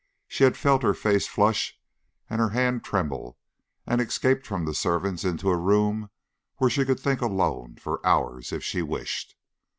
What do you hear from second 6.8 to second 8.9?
could think alone for hours, if she